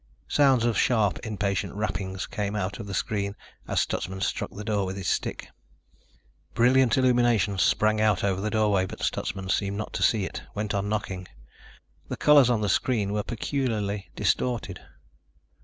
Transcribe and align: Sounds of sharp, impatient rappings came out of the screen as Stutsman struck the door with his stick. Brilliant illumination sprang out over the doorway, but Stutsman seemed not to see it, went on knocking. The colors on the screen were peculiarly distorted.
Sounds 0.27 0.65
of 0.65 0.75
sharp, 0.79 1.19
impatient 1.23 1.75
rappings 1.75 2.25
came 2.25 2.55
out 2.55 2.79
of 2.79 2.87
the 2.87 2.93
screen 2.95 3.35
as 3.67 3.79
Stutsman 3.81 4.21
struck 4.21 4.49
the 4.49 4.63
door 4.63 4.83
with 4.87 4.97
his 4.97 5.07
stick. 5.07 5.49
Brilliant 6.55 6.97
illumination 6.97 7.59
sprang 7.59 8.01
out 8.01 8.23
over 8.23 8.41
the 8.41 8.49
doorway, 8.49 8.87
but 8.87 9.03
Stutsman 9.03 9.49
seemed 9.49 9.77
not 9.77 9.93
to 9.93 10.01
see 10.01 10.25
it, 10.25 10.41
went 10.55 10.73
on 10.73 10.89
knocking. 10.89 11.27
The 12.09 12.17
colors 12.17 12.49
on 12.49 12.61
the 12.61 12.67
screen 12.67 13.13
were 13.13 13.21
peculiarly 13.21 14.09
distorted. 14.15 14.81